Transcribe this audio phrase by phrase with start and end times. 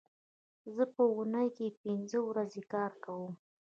[0.75, 3.33] زه په اونۍ کې پینځه ورځې کار کوم